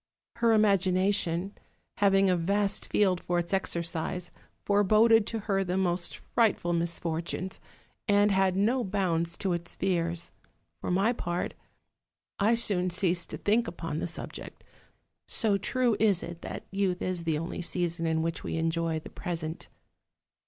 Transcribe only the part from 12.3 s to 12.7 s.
I